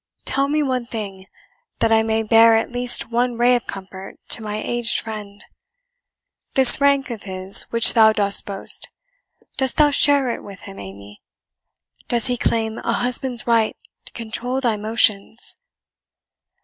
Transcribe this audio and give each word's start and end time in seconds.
Tell 0.25 0.47
me 0.47 0.63
one 0.63 0.87
thing, 0.87 1.27
that 1.77 1.91
I 1.91 2.01
may 2.01 2.23
bear 2.23 2.55
at 2.55 2.71
least 2.71 3.11
one 3.11 3.37
ray 3.37 3.55
of 3.55 3.67
comfort 3.67 4.17
to 4.29 4.41
my 4.41 4.57
aged 4.57 4.99
friend: 4.99 5.43
this 6.55 6.81
rank 6.81 7.11
of 7.11 7.21
his 7.25 7.67
which 7.71 7.93
thou 7.93 8.11
dost 8.11 8.47
boast 8.47 8.89
dost 9.57 9.77
thou 9.77 9.91
share 9.91 10.31
it 10.33 10.41
with 10.43 10.61
him, 10.61 10.79
Amy? 10.79 11.21
does 12.07 12.25
he 12.25 12.35
claim 12.35 12.79
a 12.79 12.93
husband's 12.93 13.45
right 13.45 13.77
to 14.05 14.13
control 14.13 14.59
thy 14.59 14.75
motions?" 14.75 15.55